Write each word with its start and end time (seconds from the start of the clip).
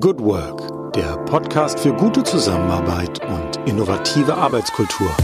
Good 0.00 0.20
Work, 0.20 0.94
der 0.94 1.18
Podcast 1.26 1.78
für 1.78 1.92
gute 1.92 2.22
Zusammenarbeit 2.22 3.20
und 3.26 3.68
innovative 3.68 4.34
Arbeitskultur. 4.34 5.14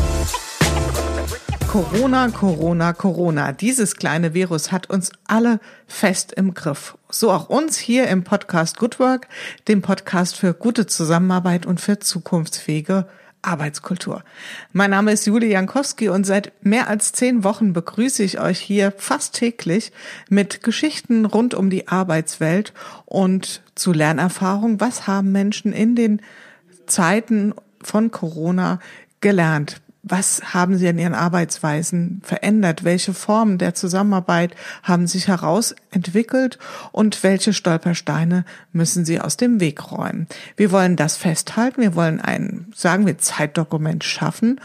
Corona, 1.66 2.28
Corona, 2.28 2.92
Corona. 2.92 3.52
Dieses 3.52 3.96
kleine 3.96 4.34
Virus 4.34 4.70
hat 4.70 4.90
uns 4.90 5.10
alle 5.26 5.60
fest 5.86 6.32
im 6.32 6.52
Griff. 6.52 6.98
So 7.08 7.30
auch 7.32 7.48
uns 7.48 7.78
hier 7.78 8.08
im 8.08 8.24
Podcast 8.24 8.76
Good 8.78 9.00
Work, 9.00 9.28
dem 9.68 9.80
Podcast 9.80 10.36
für 10.36 10.52
gute 10.52 10.86
Zusammenarbeit 10.86 11.64
und 11.64 11.80
für 11.80 11.98
zukunftsfähige 11.98 13.06
Arbeitskultur. 13.48 14.22
Mein 14.72 14.90
Name 14.90 15.12
ist 15.12 15.26
Julie 15.26 15.50
Jankowski 15.50 16.08
und 16.10 16.24
seit 16.24 16.52
mehr 16.62 16.88
als 16.88 17.12
zehn 17.12 17.44
Wochen 17.44 17.72
begrüße 17.72 18.22
ich 18.22 18.40
euch 18.40 18.60
hier 18.60 18.92
fast 18.96 19.34
täglich 19.34 19.92
mit 20.28 20.62
Geschichten 20.62 21.24
rund 21.24 21.54
um 21.54 21.70
die 21.70 21.88
Arbeitswelt 21.88 22.74
und 23.06 23.62
zu 23.74 23.92
Lernerfahrung. 23.92 24.80
Was 24.80 25.06
haben 25.06 25.32
Menschen 25.32 25.72
in 25.72 25.96
den 25.96 26.20
Zeiten 26.86 27.54
von 27.82 28.10
Corona 28.10 28.80
gelernt? 29.20 29.80
Was 30.10 30.54
haben 30.54 30.78
Sie 30.78 30.86
in 30.86 30.98
Ihren 30.98 31.14
Arbeitsweisen 31.14 32.22
verändert? 32.24 32.82
Welche 32.82 33.12
Formen 33.12 33.58
der 33.58 33.74
Zusammenarbeit 33.74 34.54
haben 34.82 35.06
sich 35.06 35.28
herausentwickelt 35.28 36.58
und 36.92 37.22
welche 37.22 37.52
Stolpersteine 37.52 38.46
müssen 38.72 39.04
Sie 39.04 39.20
aus 39.20 39.36
dem 39.36 39.60
Weg 39.60 39.92
räumen? 39.92 40.26
Wir 40.56 40.72
wollen 40.72 40.96
das 40.96 41.18
festhalten. 41.18 41.82
Wir 41.82 41.94
wollen 41.94 42.20
ein, 42.20 42.72
sagen 42.74 43.06
wir, 43.06 43.18
Zeitdokument 43.18 44.02
schaffen 44.02 44.60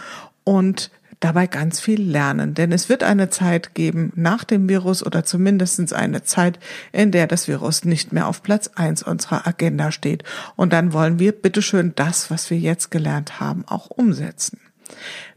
und 0.46 0.92
dabei 1.20 1.48
ganz 1.48 1.80
viel 1.80 2.02
lernen. 2.02 2.54
Denn 2.54 2.72
es 2.72 2.88
wird 2.88 3.04
eine 3.04 3.30
Zeit 3.30 3.76
geben 3.76 4.14
nach 4.16 4.46
dem 4.46 4.70
Virus 4.70 5.06
oder 5.06 5.26
zumindest 5.26 5.94
eine 5.94 6.24
Zeit, 6.24 6.58
in 6.94 7.12
der 7.12 7.28
das 7.28 7.50
Virus 7.50 7.84
nicht 7.84 8.14
mehr 8.14 8.28
auf 8.28 8.44
Platz 8.44 8.70
eins 8.76 9.04
unserer 9.04 9.46
Agenda 9.46 9.92
steht. 9.92 10.24
Und 10.56 10.72
dann 10.72 10.94
wollen 10.94 11.20
wir 11.20 11.34
bitteschön 11.34 11.94
das, 11.96 12.32
was 12.32 12.50
wir 12.50 12.58
jetzt 12.58 12.92
gelernt 12.92 13.42
haben, 13.42 13.66
auch 13.68 13.90
umsetzen. 13.90 14.60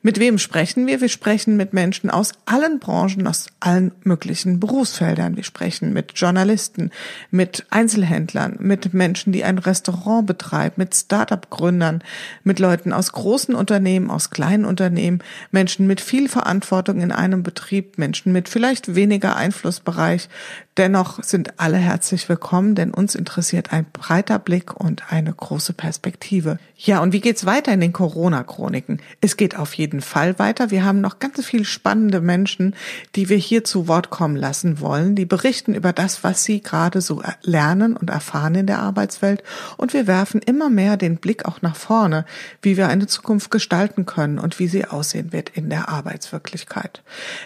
Mit 0.03 0.21
wem 0.21 0.39
sprechen 0.39 0.87
wir? 0.87 1.01
Wir 1.01 1.09
sprechen 1.09 1.57
mit 1.57 1.73
Menschen 1.73 2.11
aus 2.11 2.33
allen 2.45 2.79
Branchen, 2.79 3.27
aus 3.27 3.47
allen 3.59 3.91
möglichen 4.05 4.61
Berufsfeldern. 4.61 5.37
Wir 5.37 5.43
sprechen 5.43 5.93
mit 5.93 6.13
Journalisten, 6.15 6.93
mit 7.33 7.67
Einzelhändlern, 7.71 8.57
mit 8.61 8.95
Menschen, 8.95 9.33
die 9.33 9.43
ein 9.43 9.59
Restaurant 9.59 10.27
betreiben, 10.27 10.75
mit 10.77 10.95
Start-up-Gründern, 10.95 12.05
mit 12.45 12.61
Leuten 12.61 12.93
aus 12.93 13.11
großen 13.13 13.55
Unternehmen, 13.55 14.11
aus 14.11 14.31
kleinen 14.31 14.65
Unternehmen, 14.65 15.25
Menschen 15.51 15.87
mit 15.89 16.01
viel 16.01 16.29
Verantwortung 16.29 17.01
in 17.01 17.11
einem 17.11 17.43
Betrieb, 17.43 17.99
Menschen 17.99 18.33
mit 18.33 18.49
vielleicht 18.49 18.95
weniger 18.95 19.35
Einflussbereich. 19.35 20.29
Dennoch 20.77 21.23
sind 21.25 21.59
alle 21.59 21.79
herzlich 21.79 22.29
willkommen, 22.29 22.75
denn 22.75 22.93
uns 22.93 23.15
interessiert 23.15 23.73
ein 23.73 23.87
breiter 23.93 24.39
Blick 24.39 24.79
und 24.79 25.11
eine 25.11 25.33
große 25.33 25.73
Perspektive. 25.73 26.59
Ja, 26.77 27.01
und 27.01 27.15
wie 27.15 27.21
geht's 27.21 27.47
weiter 27.47 27.73
in 27.73 27.81
den 27.81 27.95
Corona-Chroniken? 27.95 29.01
Es 29.23 29.39
geht 29.39 29.46
auf 29.55 29.75
jeden 29.75 29.87
jeden 29.87 30.01
Fall 30.01 30.39
weiter. 30.41 30.73
Wir 30.73 30.85
haben 30.85 31.01
noch 31.01 31.21
ganz 31.21 31.45
viele 31.45 31.65
spannende 31.65 32.21
Menschen, 32.21 32.75
die 33.15 33.29
wir 33.29 33.37
hier 33.37 33.63
zu 33.63 33.87
Wort 33.87 34.11
kommen 34.11 34.35
lassen 34.35 34.81
wollen, 34.81 35.15
die 35.15 35.27
berichten 35.27 35.75
über 35.75 35.93
das, 35.93 36.25
was 36.25 36.43
sie 36.43 36.61
gerade 36.61 37.01
so 37.01 37.23
lernen 37.43 37.97
und 37.97 38.11
erfahren 38.11 38.57
in 38.57 38.67
der 38.67 38.81
Arbeitswelt. 38.81 39.45
Und 39.77 39.93
wir 39.93 40.09
werfen 40.09 40.43
immer 40.43 40.71
mehr 40.71 40.97
den 40.97 41.19
Blick 41.19 41.45
auch 41.45 41.63
nach 41.63 41.77
vorne, 41.77 42.25
wie 42.63 42.77
wir 42.77 42.89
eine 42.89 43.07
Zukunft 43.07 43.53
gestalten 43.53 44.07
können 44.07 44.41
und 44.41 44.59
wie 44.59 44.67
sie 44.67 44.87
aussehen 44.87 45.33
wird 45.33 45.51
in 45.51 45.71
der 45.71 45.89
Arbeitswirklichkeit. 45.89 47.03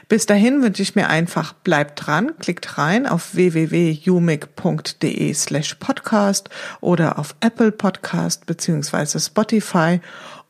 Bis 0.09 0.25
dahin 0.25 0.63
wünsche 0.63 0.83
ich 0.83 0.95
mir 0.95 1.11
einfach, 1.11 1.53
bleibt 1.53 2.07
dran, 2.07 2.33
klickt 2.39 2.79
rein 2.79 3.07
auf 3.07 3.35
www.umic.de 3.35 5.35
slash 5.35 5.75
podcast 5.75 6.49
oder 6.81 7.19
auf 7.19 7.35
Apple 7.41 7.71
Podcast 7.71 8.47
beziehungsweise 8.47 9.21
Spotify 9.21 10.01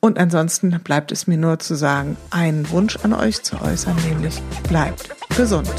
und 0.00 0.18
ansonsten 0.18 0.70
bleibt 0.82 1.12
es 1.12 1.26
mir 1.26 1.36
nur 1.40 1.58
zu 1.58 1.74
sagen, 1.74 2.16
einen 2.30 2.68
Wunsch 2.70 2.96
an 3.02 3.12
euch 3.12 3.42
zu 3.42 3.60
äußern, 3.60 3.96
nämlich 4.08 4.40
bleibt 4.68 5.10
gesund. 5.36 5.72